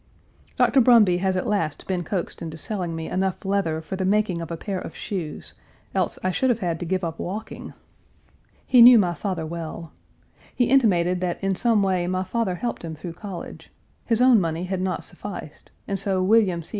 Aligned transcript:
Dr. 0.55 0.81
Brumby 0.81 1.17
has 1.19 1.35
at 1.35 1.45
last 1.45 1.85
been 1.85 2.03
coaxed 2.03 2.41
into 2.41 2.57
selling 2.57 2.95
me 2.95 3.07
enough 3.07 3.45
leather 3.45 3.81
for 3.83 3.95
the 3.95 4.03
making 4.03 4.41
of 4.41 4.49
a 4.49 4.57
pair 4.57 4.79
of 4.79 4.95
shoes, 4.95 5.53
else 5.93 6.17
I 6.23 6.31
should 6.31 6.49
have 6.49 6.57
had 6.57 6.79
to 6.79 6.87
give 6.87 7.03
up 7.03 7.19
walking. 7.19 7.75
He 8.65 8.81
knew 8.81 8.97
my 8.97 9.13
father 9.13 9.43
Page 9.43 9.49
362 9.49 9.69
well. 9.91 9.93
He 10.55 10.71
intimated 10.73 11.21
that 11.21 11.37
in 11.43 11.53
some 11.53 11.83
way 11.83 12.07
my 12.07 12.23
father 12.23 12.55
helped 12.55 12.83
him 12.83 12.95
through 12.95 13.13
college. 13.13 13.69
His 14.03 14.21
own 14.21 14.41
money 14.41 14.63
had 14.63 14.81
not 14.81 15.03
sufficed, 15.03 15.69
and 15.87 15.99
so 15.99 16.23
William 16.23 16.63
C. 16.63 16.69